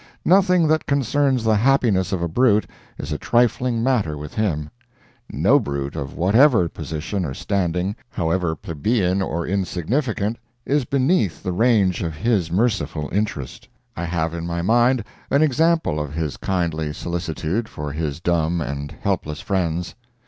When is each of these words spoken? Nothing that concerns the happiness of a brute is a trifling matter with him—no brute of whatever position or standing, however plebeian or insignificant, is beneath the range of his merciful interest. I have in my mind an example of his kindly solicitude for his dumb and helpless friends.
Nothing 0.25 0.67
that 0.67 0.87
concerns 0.87 1.43
the 1.43 1.57
happiness 1.57 2.11
of 2.11 2.23
a 2.23 2.27
brute 2.27 2.65
is 2.97 3.11
a 3.11 3.19
trifling 3.19 3.83
matter 3.83 4.17
with 4.17 4.33
him—no 4.33 5.59
brute 5.59 5.95
of 5.95 6.15
whatever 6.15 6.67
position 6.67 7.23
or 7.23 7.35
standing, 7.35 7.95
however 8.09 8.55
plebeian 8.55 9.21
or 9.21 9.45
insignificant, 9.45 10.39
is 10.65 10.85
beneath 10.85 11.43
the 11.43 11.53
range 11.53 12.01
of 12.01 12.15
his 12.15 12.51
merciful 12.51 13.09
interest. 13.11 13.67
I 13.95 14.05
have 14.05 14.33
in 14.33 14.47
my 14.47 14.63
mind 14.63 15.03
an 15.29 15.43
example 15.43 15.99
of 15.99 16.15
his 16.15 16.35
kindly 16.35 16.93
solicitude 16.93 17.69
for 17.69 17.91
his 17.91 18.19
dumb 18.19 18.59
and 18.59 18.95
helpless 19.03 19.39
friends. 19.39 19.93